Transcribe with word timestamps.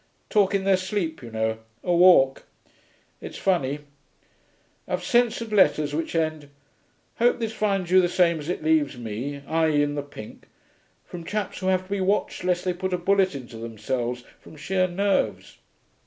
'Talk 0.31 0.55
in 0.55 0.63
their 0.63 0.77
sleep, 0.77 1.21
you 1.21 1.29
know, 1.29 1.59
or 1.83 1.95
walk.... 1.95 2.41
It's 3.21 3.37
funny.... 3.37 3.81
I've 4.87 5.03
censored 5.03 5.53
letters 5.53 5.93
which 5.93 6.15
end 6.15 6.49
"Hope 7.17 7.37
this 7.37 7.53
finds 7.53 7.91
you 7.91 8.01
the 8.01 8.09
same 8.09 8.39
as 8.39 8.49
it 8.49 8.63
leaves 8.63 8.97
me, 8.97 9.43
i.e. 9.47 9.83
in 9.83 9.93
the 9.93 10.01
pink," 10.01 10.47
from 11.05 11.23
chaps 11.23 11.59
who 11.59 11.67
have 11.67 11.83
to 11.83 11.91
be 11.91 12.01
watched 12.01 12.43
lest 12.43 12.65
they 12.65 12.73
put 12.73 12.93
a 12.93 12.97
bullet 12.97 13.35
into 13.35 13.57
themselves 13.57 14.23
from 14.39 14.55
sheer 14.57 14.87
nerves. 14.87 15.59